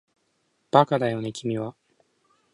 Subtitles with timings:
[0.71, 1.75] バカだよね君は